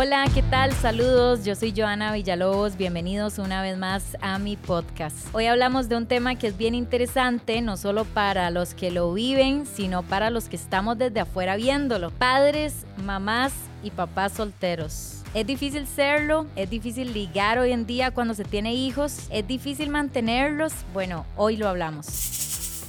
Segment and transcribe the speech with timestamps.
[0.00, 0.72] Hola, ¿qué tal?
[0.74, 5.26] Saludos, yo soy Joana Villalobos, bienvenidos una vez más a mi podcast.
[5.34, 9.12] Hoy hablamos de un tema que es bien interesante, no solo para los que lo
[9.12, 12.12] viven, sino para los que estamos desde afuera viéndolo.
[12.12, 15.24] Padres, mamás y papás solteros.
[15.34, 19.90] Es difícil serlo, es difícil ligar hoy en día cuando se tiene hijos, es difícil
[19.90, 20.74] mantenerlos.
[20.94, 22.06] Bueno, hoy lo hablamos.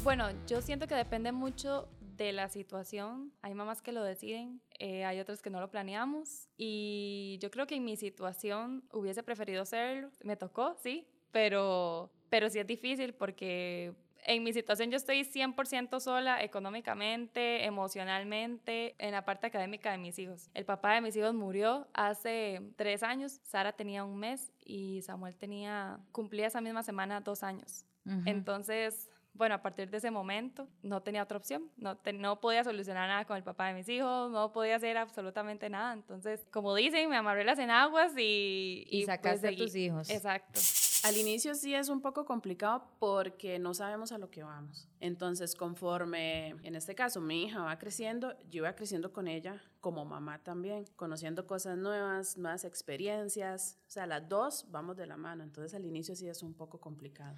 [0.04, 1.88] Bueno, yo siento que depende mucho
[2.24, 3.34] de la situación.
[3.42, 6.48] Hay mamás que lo deciden, eh, hay otras que no lo planeamos.
[6.58, 10.12] Y yo creo que en mi situación hubiese preferido hacerlo.
[10.24, 13.94] Me tocó, sí, pero, pero sí es difícil porque
[14.26, 20.20] en mi situación yo estoy 100% sola económicamente, emocionalmente, en la parte académica de mis
[20.20, 20.50] hijos.
[20.54, 25.36] El papá de mis hijos murió hace tres años, Sara tenía un mes y Samuel
[25.38, 27.86] tenía, cumplía esa misma semana dos años.
[28.26, 33.08] Entonces, bueno, a partir de ese momento no tenía otra opción, no, no podía solucionar
[33.08, 35.94] nada con el papá de mis hijos, no podía hacer absolutamente nada.
[35.94, 38.86] Entonces, como dicen, me amarré las enaguas y...
[38.90, 40.10] Y, y pues sacaste a tus hijos.
[40.10, 40.60] Exacto.
[41.04, 44.90] Al inicio sí es un poco complicado porque no sabemos a lo que vamos.
[45.00, 50.04] Entonces, conforme, en este caso, mi hija va creciendo, yo iba creciendo con ella como
[50.04, 53.78] mamá también, conociendo cosas nuevas, nuevas experiencias.
[53.88, 55.44] O sea, las dos vamos de la mano.
[55.44, 57.38] Entonces, al inicio sí es un poco complicado.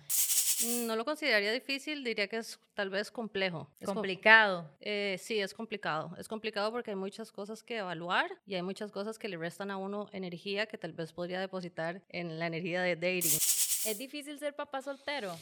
[0.86, 3.70] No lo consideraría difícil, diría que es tal vez complejo.
[3.80, 4.70] Es complicado.
[4.80, 6.16] Eh, sí, es complicado.
[6.17, 9.72] Es complicado porque hay muchas cosas que evaluar y hay muchas cosas que le restan
[9.72, 13.39] a uno energía que tal vez podría depositar en la energía de dating.
[13.86, 15.36] ¿Es difícil ser papá soltero?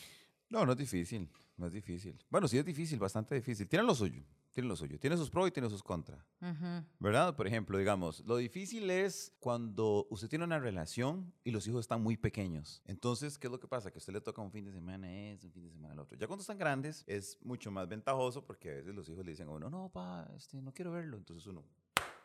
[0.50, 2.18] No, no es difícil, no es difícil.
[2.30, 3.68] Bueno, sí es difícil, bastante difícil.
[3.68, 5.00] Tiene lo suyo tiene lo suyo.
[5.00, 6.20] Tiene sus pros y tiene sus contras.
[7.00, 7.36] ¿Verdad?
[7.36, 12.02] Por ejemplo, digamos, lo difícil es cuando usted tiene una relación y los hijos están
[12.02, 12.82] muy pequeños.
[12.86, 13.92] Entonces, ¿qué es lo que pasa?
[13.92, 16.00] Que a usted le toca un fin de semana es, un fin de semana el
[16.00, 16.18] otro.
[16.18, 19.48] Ya cuando están grandes es mucho más ventajoso porque a veces los hijos le dicen
[19.48, 21.18] a uno, no, pa, este, no quiero verlo.
[21.18, 21.64] Entonces uno,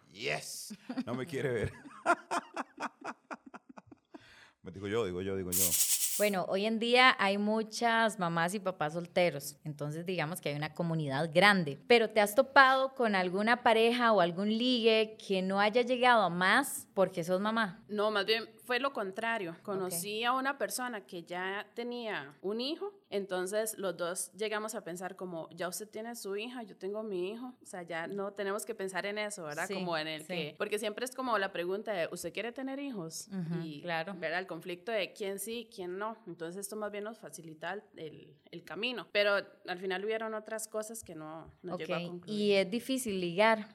[0.09, 0.75] yes,
[1.07, 1.73] no me quiere ver.
[4.63, 5.94] me digo yo, digo yo, digo yo.
[6.17, 10.73] Bueno, hoy en día hay muchas mamás y papás solteros, entonces digamos que hay una
[10.73, 15.83] comunidad grande, pero ¿te has topado con alguna pareja o algún ligue que no haya
[15.83, 17.83] llegado a más porque sos mamá?
[17.89, 19.57] No, más bien fue lo contrario.
[19.63, 25.17] Conocí a una persona que ya tenía un hijo, entonces los dos llegamos a pensar
[25.17, 28.65] como, ya usted tiene su hija, yo tengo mi hijo, o sea, ya no tenemos
[28.65, 29.69] que pensar en eso, ¿verdad?
[29.69, 33.29] como en el que, porque siempre es como la pregunta de, ¿usted quiere tener hijos?
[33.63, 34.15] y, claro.
[34.19, 34.41] ¿verdad?
[34.41, 36.17] El conflicto de quién sí, quién no.
[36.27, 41.03] Entonces esto más bien nos facilita el, el camino, pero al final hubieron otras cosas
[41.03, 42.41] que no, no llegó a concluir.
[42.41, 43.69] Y es difícil ligar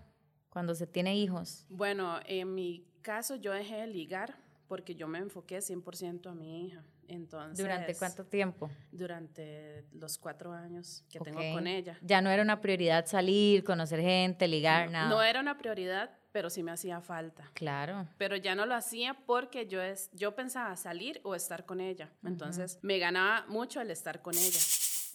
[0.50, 1.66] cuando se tiene hijos.
[1.70, 6.68] Bueno, en mi caso yo dejé de ligar porque yo me enfoqué 100% a mi
[6.68, 6.84] hija.
[7.08, 8.70] Entonces, ¿Durante cuánto tiempo?
[8.92, 11.98] Durante los cuatro años que tengo con ella.
[12.04, 15.10] Ya no era una prioridad salir, conocer gente, ligar, nada.
[15.10, 17.50] No era una prioridad, pero sí me hacía falta.
[17.56, 18.08] Claro.
[18.20, 22.12] Pero ya no lo hacía porque yo, es, yo pensaba salir o estar con ella.
[22.24, 24.60] Entonces me ganaba mucho el estar con ella.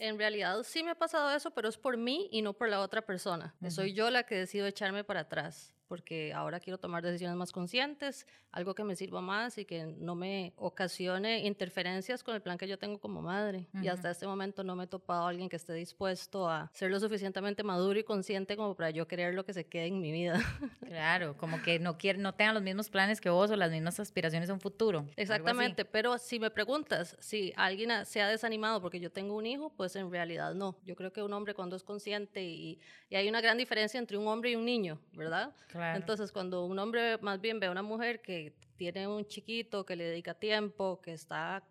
[0.00, 2.80] En realidad sí me ha pasado eso, pero es por mí y no por la
[2.80, 3.54] otra persona.
[3.68, 8.26] Soy yo la que decido echarme para atrás porque ahora quiero tomar decisiones más conscientes,
[8.50, 12.66] algo que me sirva más y que no me ocasione interferencias con el plan que
[12.66, 13.68] yo tengo como madre.
[13.80, 16.90] Y hasta este momento no me he topado a alguien que esté dispuesto a ser
[16.90, 20.10] lo suficientemente maduro y consciente como para yo querer lo que se quede en mi
[20.10, 20.34] vida.
[20.84, 23.98] Claro, como que no quiere, no tengan los mismos planes que vos o las mismas
[23.98, 25.06] aspiraciones en un futuro.
[25.16, 29.70] Exactamente, pero si me preguntas si alguien se ha desanimado porque yo tengo un hijo,
[29.70, 30.76] pues en realidad no.
[30.84, 32.78] Yo creo que un hombre cuando es consciente y,
[33.08, 35.52] y hay una gran diferencia entre un hombre y un niño, ¿verdad?
[35.94, 39.96] Entonces, cuando un hombre más bien ve a una mujer que tiene un chiquito, que
[39.96, 41.62] le dedica tiempo, que está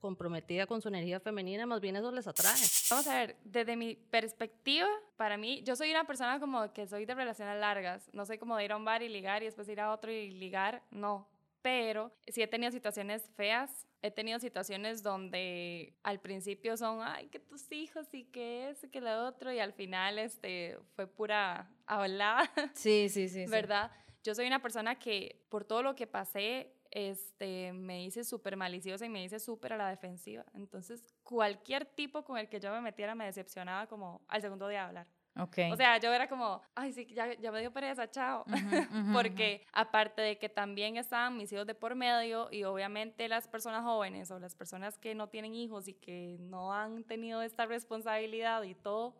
[0.00, 2.58] comprometida con su energía femenina, más bien eso les atrae.
[2.90, 7.06] Vamos a ver, desde mi perspectiva, para mí, yo soy una persona como que soy
[7.06, 9.68] de relaciones largas, no soy como de ir a un bar y ligar y después
[9.68, 11.28] ir a otro y ligar, no.
[11.62, 17.38] Pero sí he tenido situaciones feas, he tenido situaciones donde al principio son, ay, que
[17.38, 22.50] tus hijos y que ese, que lo otro, y al final este, fue pura hablada.
[22.74, 23.46] Sí, sí, sí.
[23.46, 23.92] ¿Verdad?
[24.24, 29.06] Yo soy una persona que por todo lo que pasé, este, me hice súper maliciosa
[29.06, 30.44] y me hice súper a la defensiva.
[30.54, 34.80] Entonces, cualquier tipo con el que yo me metiera me decepcionaba como al segundo día
[34.80, 35.06] de hablar.
[35.34, 35.72] Okay.
[35.72, 38.44] O sea, yo era como, ay, sí, ya, ya me dio pereza, chao.
[39.14, 43.82] Porque aparte de que también estaban mis hijos de por medio y obviamente las personas
[43.82, 48.62] jóvenes o las personas que no tienen hijos y que no han tenido esta responsabilidad
[48.64, 49.14] y todo,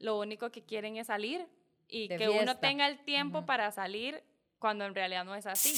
[0.00, 1.46] lo único que quieren es salir
[1.88, 4.24] y que uno tenga el tiempo para salir
[4.58, 5.72] cuando en realidad no es así.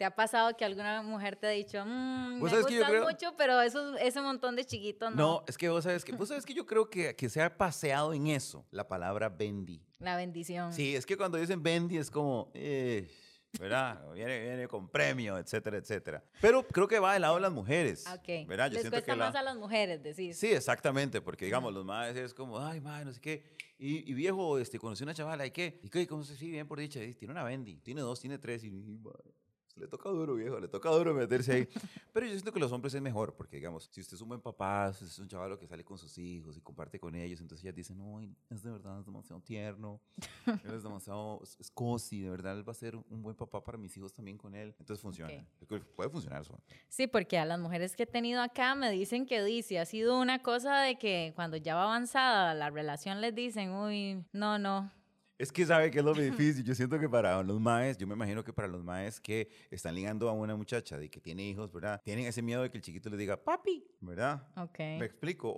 [0.00, 3.98] ¿Te ha pasado que alguna mujer te ha dicho, mmm, me gustan mucho, pero eso,
[3.98, 5.16] ese montón de chiquitos no?
[5.16, 7.54] No, es que vos sabes que, vos sabes que yo creo que, que se ha
[7.54, 9.84] paseado en eso, la palabra bendy.
[9.98, 10.72] La bendición.
[10.72, 13.10] Sí, es que cuando dicen bendy es como, eh,
[13.58, 14.02] ¿verdad?
[14.14, 16.24] Viene, viene con premio, etcétera, etcétera.
[16.40, 18.48] Pero creo que va del lado de las mujeres, Ok.
[18.48, 18.68] ¿verdad?
[18.68, 20.38] Yo Les siento cuesta que la- más a las mujeres, decís.
[20.38, 23.44] Sí, exactamente, porque digamos, los madres es como, ay, madre, no sé qué.
[23.78, 25.78] Y, y viejo, este, conocí una chavala, ¿y qué?
[25.82, 26.06] ¿Y qué?
[26.06, 27.00] ¿Cómo se sí, bien por dicha?
[27.18, 28.98] Tiene una Bendy, tiene dos, tiene tres, y, y,
[29.80, 31.68] le toca duro, viejo, le toca duro meterse ahí.
[32.12, 34.40] Pero yo siento que los hombres es mejor, porque digamos, si usted es un buen
[34.40, 37.40] papá, si usted es un chaval que sale con sus hijos y comparte con ellos,
[37.40, 40.00] entonces ellas dicen, no, es de verdad, es demasiado tierno,
[40.64, 41.74] es demasiado, es,
[42.10, 44.74] de verdad, él va a ser un buen papá para mis hijos también con él.
[44.78, 45.32] Entonces funciona.
[45.32, 45.68] Ok.
[45.68, 46.58] Creo que Puede funcionar eso.
[46.88, 50.18] Sí, porque a las mujeres que he tenido acá me dicen que dice, ha sido
[50.18, 54.90] una cosa de que cuando ya va avanzada la relación les dicen, uy, no, no.
[55.40, 56.62] Es que sabe que es lo difícil.
[56.64, 59.94] Yo siento que para los maes, yo me imagino que para los maes que están
[59.94, 62.00] ligando a una muchacha de que tiene hijos, ¿verdad?
[62.04, 64.46] Tienen ese miedo de que el chiquito les diga, papi, ¿verdad?
[64.56, 64.78] Ok.
[64.78, 65.50] Me explico.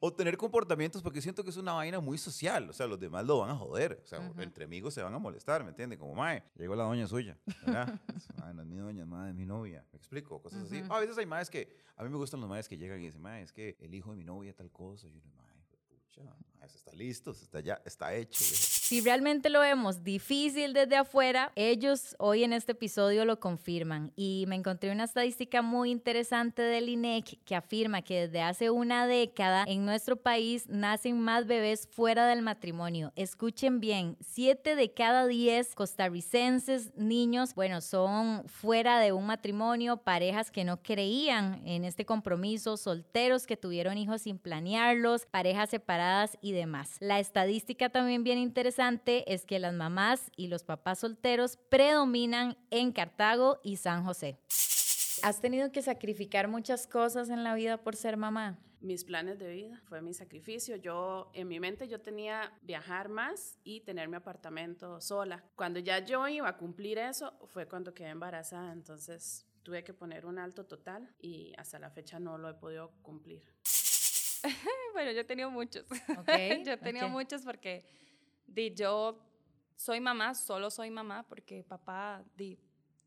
[0.00, 2.70] O- tener comportamientos, porque siento que es una vaina muy social.
[2.70, 4.00] O sea, los demás lo van a joder.
[4.02, 5.98] O sea, entre amigos se van a molestar, ¿me entiende?
[5.98, 7.36] Como, mae, llegó la doña suya,
[7.66, 8.00] ¿verdad?
[8.38, 9.84] Mae, no es mi doña, madre, es mi novia.
[9.92, 10.82] Me explico, cosas así.
[10.88, 13.20] A veces hay maes que, a mí me gustan los maes que llegan y dicen,
[13.20, 15.06] mae, es que el hijo de mi novia tal cosa.
[15.08, 15.44] Y yo, mae,
[15.88, 16.34] pucha, mae,
[16.64, 18.42] eso está listo, eso está ya, está hecho.
[18.42, 18.76] viejo".
[18.86, 24.12] Si realmente lo vemos difícil desde afuera, ellos hoy en este episodio lo confirman.
[24.14, 29.08] Y me encontré una estadística muy interesante del INEC que afirma que desde hace una
[29.08, 33.12] década en nuestro país nacen más bebés fuera del matrimonio.
[33.16, 40.50] Escuchen bien, 7 de cada 10 costarricenses niños, bueno, son fuera de un matrimonio, parejas
[40.50, 46.52] que no creían en este compromiso, solteros que tuvieron hijos sin planearlos, parejas separadas y
[46.56, 46.96] demás.
[47.00, 52.92] La estadística también bien interesante es que las mamás y los papás solteros predominan en
[52.92, 54.38] Cartago y San José.
[55.22, 58.58] ¿Has tenido que sacrificar muchas cosas en la vida por ser mamá?
[58.80, 60.76] mis planes de vida, fue mi sacrificio.
[60.76, 65.44] Yo, en mi mente, yo tenía viajar más y tener mi apartamento sola.
[65.56, 68.72] Cuando ya yo iba a cumplir eso, fue cuando quedé embarazada.
[68.72, 72.92] Entonces, tuve que poner un alto total y hasta la fecha no lo he podido
[73.02, 73.42] cumplir.
[74.96, 75.84] Bueno, yo he tenido muchos.
[76.18, 76.26] Ok,
[76.64, 77.12] yo he tenido ok.
[77.12, 77.84] muchos porque
[78.46, 79.18] di, yo
[79.76, 82.58] soy mamá, solo soy mamá porque papá di,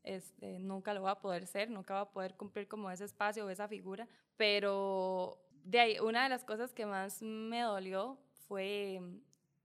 [0.04, 3.44] este, nunca lo va a poder ser, nunca va a poder cumplir como ese espacio
[3.44, 4.06] o esa figura.
[4.36, 9.00] Pero de ahí, una de las cosas que más me dolió fue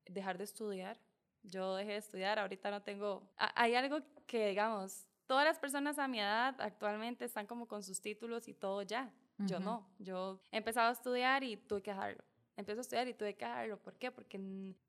[0.07, 0.99] dejar de estudiar.
[1.43, 3.31] Yo dejé de estudiar, ahorita no tengo...
[3.37, 7.83] a- Hay algo que, digamos, todas las personas a mi edad actualmente están como con
[7.83, 9.13] sus títulos y todo ya.
[9.37, 9.87] Yo no.
[9.99, 12.23] Yo he empezado a estudiar y tuve que dejarlo.
[12.57, 13.77] Empiezo a estudiar y tuve que dejarlo.
[13.77, 14.11] ¿Por qué?
[14.11, 14.39] Porque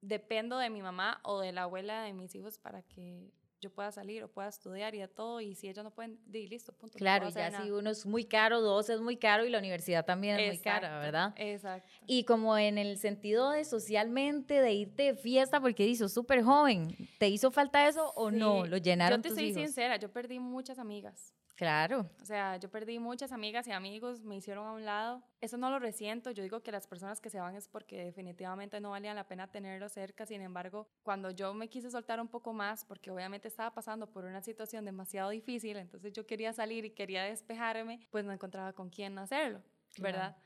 [0.00, 3.90] dependo de mi mamá o de la abuela de mis hijos para que yo pueda
[3.90, 5.40] salir o pueda estudiar y de todo.
[5.40, 6.94] Y si ellos no pueden, di listo, punto.
[6.94, 9.58] no Claro, y ya si uno es muy caro, dos es muy caro y la
[9.58, 11.34] universidad también es muy cara, ¿verdad?
[11.36, 11.88] Exacto.
[12.06, 16.94] Y como en el sentido de socialmente, de irte de fiesta, porque hizo súper joven,
[17.18, 18.66] ¿te hizo falta eso o no?
[18.66, 19.62] ¿Lo llenaron Yo te tus soy hijos?
[19.62, 21.34] sincera, yo perdí muchas amigas.
[21.56, 22.10] Claro.
[22.20, 25.22] O sea, yo perdí muchas amigas y amigos, me hicieron a un lado.
[25.40, 26.30] Eso no lo resiento.
[26.30, 29.50] Yo digo que las personas que se van es porque definitivamente no valía la pena
[29.50, 30.26] tenerlos cerca.
[30.26, 34.24] Sin embargo, cuando yo me quise soltar un poco más, porque obviamente estaba pasando por
[34.26, 38.90] una situación demasiado difícil, entonces yo quería salir y quería despejarme, pues no encontraba con
[38.90, 39.62] quién hacerlo,
[39.98, 40.36] ¿verdad?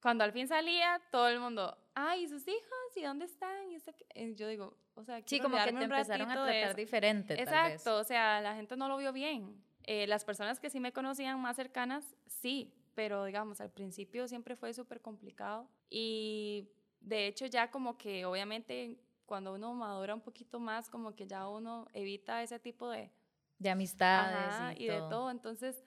[0.00, 2.96] Cuando al fin salía, todo el mundo, ay, ¿y sus hijos?
[2.96, 3.70] ¿Y dónde están?
[3.70, 4.06] Y esto que-".
[4.14, 7.74] Y yo digo, o sea, Sí, como que te empezaron a tratar diferente, tal vez.
[7.74, 9.67] Exacto, o sea, la gente no lo vio bien.
[9.90, 14.54] Eh, las personas que sí me conocían más cercanas, sí, pero digamos, al principio siempre
[14.54, 16.68] fue súper complicado y
[17.00, 21.48] de hecho ya como que obviamente cuando uno madura un poquito más, como que ya
[21.48, 23.10] uno evita ese tipo de...
[23.58, 25.82] De amistades Ajá, y, y de todo, entonces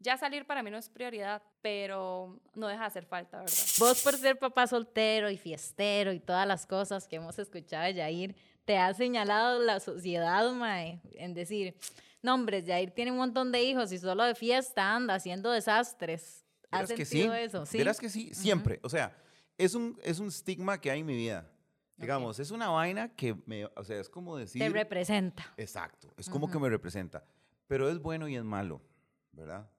[0.00, 3.54] ya salir para mí no es prioridad, pero no deja de hacer falta, ¿verdad?
[3.78, 7.94] Vos por ser papá soltero y fiestero y todas las cosas que hemos escuchado de
[7.94, 8.34] Yair,
[8.64, 11.76] te ha señalado la sociedad, mae, en decir,
[12.24, 16.44] no, hombre, Yair tiene un montón de hijos y solo de fiesta anda haciendo desastres.
[16.70, 17.40] ¿Has Verás que sentido sí.
[17.40, 17.66] eso?
[17.66, 17.78] Sí.
[17.78, 18.80] Verás que sí, siempre.
[18.82, 19.16] O sea,
[19.58, 21.50] es un, es un estigma que hay en mi vida.
[21.96, 24.60] Digamos, es una vaina que me, o sea, es como decir...
[24.60, 25.54] Te representa.
[25.56, 27.24] Exacto, es como que me representa.
[27.68, 28.82] Pero es bueno y es malo,
[29.30, 29.70] ¿verdad?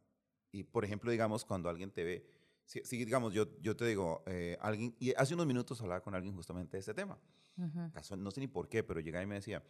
[0.52, 2.26] Y por ejemplo, digamos, cuando alguien te ve,
[2.64, 6.16] si, si, digamos, yo, yo te digo, eh, alguien, y hace unos minutos hablaba con
[6.16, 7.20] alguien justamente de este tema.
[7.58, 7.92] Ujú.
[7.92, 9.62] Casual- no sé ni por qué, pero llegaba y me decía,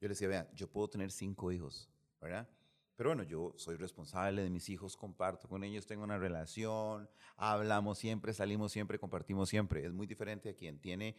[0.00, 1.90] yo le decía, vea, yo puedo tener cinco hijos,
[2.20, 2.48] ¿verdad?
[2.96, 7.98] Pero bueno, yo soy responsable de mis hijos, comparto con ellos, tengo una relación, hablamos
[7.98, 9.84] siempre, salimos siempre, compartimos siempre.
[9.86, 11.16] Es muy diferente a quien tiene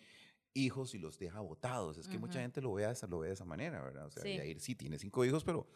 [0.54, 1.98] hijos y los deja botados.
[1.98, 2.44] Es que mucha Ujú.
[2.44, 4.08] gente lo ve, lo ve de esa manera, ¿verdad?
[4.08, 4.36] O sea, Sí.
[4.36, 5.68] Yair sí tiene cinco hijos, pero,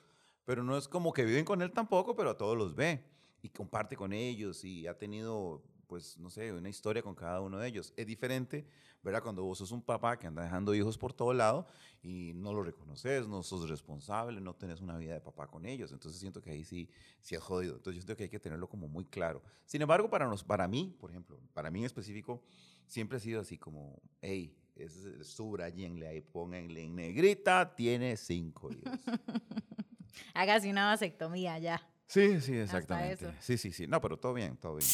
[0.44, 3.06] pero no es como que viven con él tampoco, pero a todos los ve
[3.42, 7.60] y comparte con ellos y ha tenido pues, no sé, una historia con cada uno
[7.60, 7.94] de ellos.
[7.96, 8.66] Es diferente,
[9.04, 9.22] ¿verdad?
[9.22, 11.68] Cuando vos sos un papá que anda dejando hijos por todo lado
[12.02, 15.92] y no lo reconoces, no sos responsable, no tenés una vida de papá con ellos.
[15.92, 16.90] Entonces siento que ahí sí,
[17.22, 17.76] sí es jodido.
[17.76, 19.44] Entonces yo siento que hay que tenerlo como muy claro.
[19.68, 22.42] Sin embargo, para, nos, para mí, por ejemplo, para mí en específico,
[22.88, 28.82] siempre ha sido así como, hey, es, subrayenle ahí, pónganle en negrita, tiene cinco hijos.
[30.34, 31.88] Hágase una vasectomía ya.
[32.14, 33.34] Sí, sí, exactamente.
[33.40, 33.88] Sí, sí, sí.
[33.88, 34.88] No, pero todo bien, todo bien.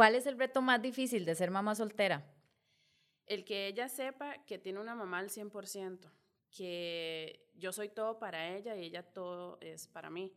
[0.00, 2.24] ¿Cuál es el reto más difícil de ser mamá soltera?
[3.26, 6.10] El que ella sepa que tiene una mamá al 100%,
[6.50, 10.32] que yo soy todo para ella y ella todo es para mí.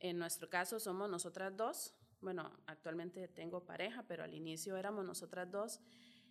[0.00, 1.94] En nuestro caso somos nosotras dos.
[2.20, 5.80] Bueno, actualmente tengo pareja, pero al inicio éramos nosotras dos.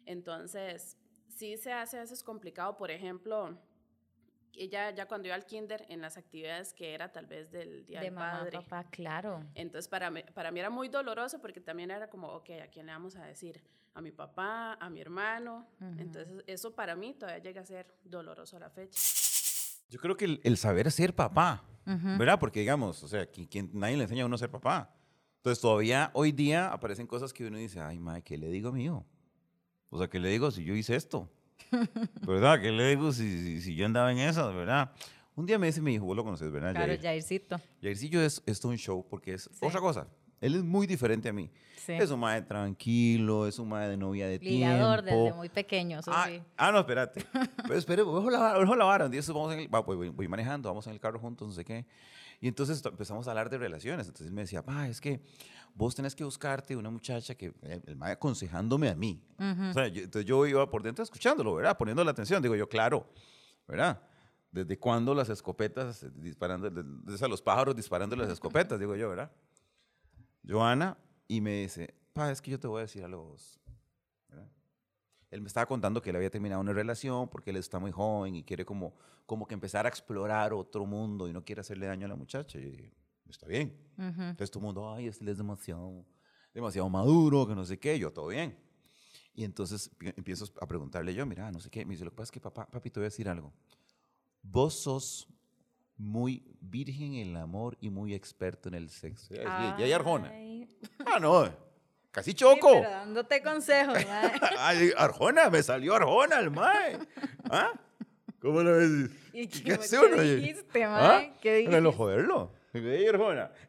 [0.05, 0.97] Entonces,
[1.29, 3.57] sí se hace a veces complicado, por ejemplo,
[4.57, 7.99] ella ya cuando iba al kinder en las actividades que era tal vez del día
[7.99, 8.57] de del mamá, padre.
[8.59, 9.43] papá, claro.
[9.53, 12.85] Entonces para mí, para mí era muy doloroso porque también era como, ok, ¿a quién
[12.85, 13.63] le vamos a decir?
[13.93, 15.67] A mi papá, a mi hermano.
[15.97, 18.99] Entonces eso para mí todavía llega a ser doloroso a la fecha.
[19.89, 22.39] Yo creo que el, saber ser papá, ¿verdad?
[22.39, 24.93] Porque digamos, o sea, quien, nadie le enseña a uno a ser papá.
[25.37, 29.05] Entonces todavía hoy día aparecen cosas que uno dice, ay, madre, ¿qué le digo mío?
[29.89, 31.31] O sea, ¿qué le digo si yo hice esto?
[32.25, 32.61] ¿Verdad?
[32.61, 34.91] ¿Qué le digo si, si, yo andaba en eso, verdad?
[35.35, 36.73] Un día me dice mi hijo, vos lo conoces, ¿verdad?
[36.73, 37.59] Claro, Jaircito.
[37.81, 40.07] Jaircillo es, es un show porque es otra cosa.
[40.41, 41.49] Él es muy diferente a mí.
[41.87, 45.23] Es un madre tranquilo, es un madre de novia de Ligador tiempo.
[45.23, 46.41] desde muy pequeño, ah, sí.
[46.57, 47.23] ah, no, espérate.
[47.63, 49.03] Pero espere, voy a lavar.
[49.03, 51.63] Un día vamos en el, voy, voy, manejando, vamos en el carro juntos, no sé
[51.63, 51.85] qué.
[52.45, 54.05] Y entonces empezamos a hablar de relaciones.
[54.05, 55.19] Entonces me decía, pa, es que
[55.73, 59.19] vos tenés que buscarte una muchacha que, eh, el mae aconsejándome a mí.
[59.39, 61.75] o sea, entonces yo iba por dentro escuchándolo, ¿verdad?
[61.75, 62.43] Poniendo la atención.
[62.43, 63.09] Digo yo, claro,
[63.67, 63.99] ¿verdad?
[64.51, 69.31] ¿Desde cuándo las escopetas disparando, desde los pájaros disparando las escopetas, digo yo, ¿verdad?
[70.47, 73.59] Joana, y me dice, pa, es que yo te voy a decir algo vos.
[75.35, 78.35] Él me estaba contando que él había terminado una relación porque él está muy joven
[78.35, 78.93] y quiere como,
[79.25, 82.57] como que empezar a explorar otro mundo y no quiere hacerle daño a la muchacha.
[82.57, 82.93] Y yo dije,
[83.29, 83.77] está bien.
[83.97, 86.05] Entonces todo el mundo, ay, este es demasiado,
[86.53, 88.57] demasiado maduro, que no sé qué, yo todo bien.
[89.33, 91.85] Y entonces empiezo a preguntarle yo, mira, no sé qué.
[91.85, 93.51] Me dice, lo que pasa es que papá, papi, te voy a decir algo.
[94.41, 95.27] Vos sos
[95.97, 99.33] muy virgen en el amor y muy experto en el sexo.
[99.33, 100.31] Y hay Arjona.
[101.05, 101.64] Ah, no,
[102.15, 102.71] casi choco.
[102.71, 103.97] pero dándote consejos,
[104.59, 106.97] Ay, Arjona, me salió Arjona el mae.
[107.49, 107.73] ¿Ah?
[108.39, 109.09] ¿Cómo lo ves?
[109.33, 111.03] ¿Y qué, ¿Qué, ¿qué dijiste, mae?
[111.03, 111.33] ¿Ah?
[111.41, 111.91] ¿Qué dijiste?
[111.91, 112.51] joderlo.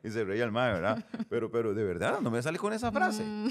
[0.02, 1.04] Y se reía el mae, ¿verdad?
[1.28, 3.22] Pero, pero de verdad, no me sale con esa frase.
[3.22, 3.48] Mm.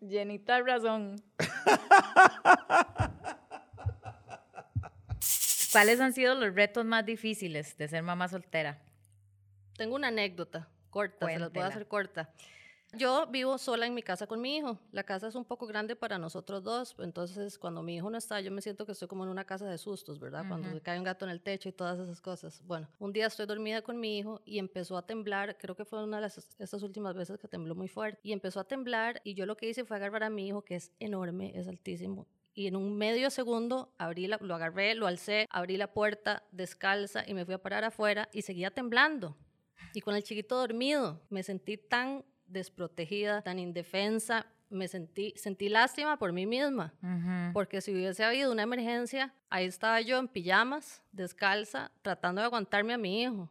[0.00, 1.22] Llenita razón.
[5.72, 8.78] ¿Cuáles han sido los retos más difíciles de ser mamá soltera?
[9.76, 12.30] Tengo una anécdota corta, se las voy a hacer corta.
[12.92, 14.78] Yo vivo sola en mi casa con mi hijo.
[14.90, 18.40] La casa es un poco grande para nosotros dos, entonces cuando mi hijo no está,
[18.40, 20.46] yo me siento que estoy como en una casa de sustos, ¿verdad?
[20.48, 22.62] Cuando se cae un gato en el techo y todas esas cosas.
[22.64, 26.02] Bueno, un día estoy dormida con mi hijo y empezó a temblar, creo que fue
[26.02, 29.34] una de las, estas últimas veces que tembló muy fuerte, y empezó a temblar y
[29.34, 32.66] yo lo que hice fue agarrar a mi hijo, que es enorme, es altísimo, y
[32.66, 37.34] en un medio segundo abrí la, lo agarré, lo alcé, abrí la puerta descalza y
[37.34, 39.36] me fui a parar afuera y seguía temblando.
[39.92, 46.18] Y con el chiquito dormido, me sentí tan desprotegida, tan indefensa, me sentí, sentí lástima
[46.18, 46.92] por mí misma,
[47.52, 52.92] porque si hubiese habido una emergencia, ahí estaba yo en pijamas, descalza, tratando de aguantarme
[52.94, 53.48] a mi hijo.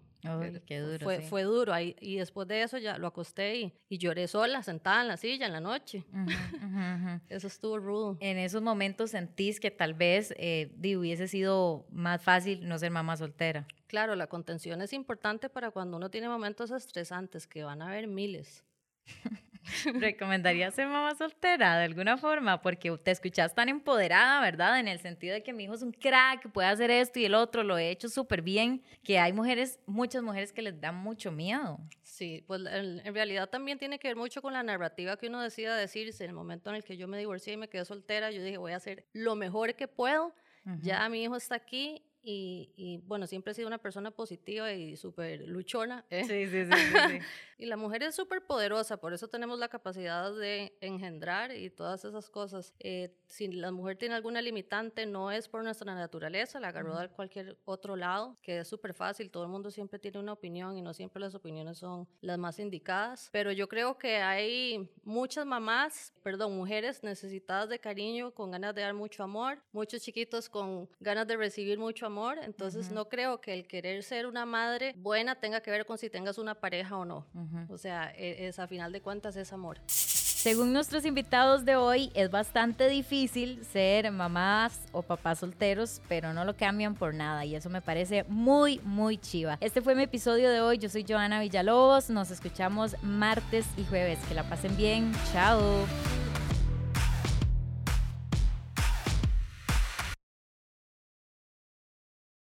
[0.65, 1.71] qué duro, fue, fue duro.
[1.71, 5.17] Ahí, y después de eso ya lo acosté y, y lloré sola, sentada en la
[5.17, 6.03] silla en la noche.
[7.29, 8.17] eso estuvo rudo.
[8.19, 13.15] En esos momentos sentís que tal vez eh, hubiese sido más fácil no ser mamá
[13.17, 13.67] soltera.
[13.87, 18.07] Claro, la contención es importante para cuando uno tiene momentos estresantes, que van a haber
[18.07, 18.65] miles.
[19.99, 22.61] ¿Recomendaría ser mamá soltera de alguna forma?
[22.61, 24.79] Porque te escuchas tan empoderada, ¿verdad?
[24.79, 27.35] En el sentido de que mi hijo es un crack, puede hacer esto y el
[27.35, 31.31] otro, lo he hecho súper bien, que hay mujeres, muchas mujeres que les da mucho
[31.31, 31.79] miedo.
[32.03, 35.75] Sí, pues en, realidad también tiene que ver mucho con la narrativa que uno decida
[35.75, 36.23] decirse.
[36.23, 38.57] En el momento en el que yo me divorcié y me quedé soltera, yo dije,
[38.57, 40.33] voy a hacer lo mejor que puedo.
[40.81, 45.47] Ya mi hijo está aquí y, bueno, siempre he sido una persona positiva y súper
[45.47, 46.05] luchona.
[46.09, 46.23] ¿eh?
[46.23, 46.71] Sí, sí, sí.
[47.59, 52.03] y la mujer es súper poderosa, por eso tenemos la capacidad de engendrar y todas
[52.03, 52.73] esas cosas.
[52.79, 57.09] Eh, si la mujer tiene alguna limitante, no es por nuestra naturaleza, la agarró de
[57.09, 59.29] cualquier otro lado, que es súper fácil.
[59.29, 62.57] Todo el mundo siempre tiene una opinión y no siempre las opiniones son las más
[62.57, 63.29] indicadas.
[63.31, 68.81] Pero yo creo que hay muchas mamás, perdón, mujeres necesitadas de cariño, con ganas de
[68.81, 73.53] dar mucho amor, muchos chiquitos con ganas de recibir mucho amor entonces no creo que
[73.53, 77.05] el querer ser una madre buena tenga que ver con si tengas una pareja o
[77.05, 77.25] no.
[77.69, 79.79] O sea, e, es, a final de cuentas es amor.
[79.87, 86.45] Según nuestros invitados de hoy, es bastante difícil ser mamás o papás solteros, pero no
[86.45, 89.57] lo cambian por nada y eso me parece muy, muy chiva.
[89.59, 90.77] Este fue mi episodio de hoy.
[90.77, 92.11] Yo soy Joana Villalobos.
[92.11, 94.19] Nos escuchamos martes y jueves.
[94.27, 95.11] Que la pasen bien.
[95.33, 95.85] Chao.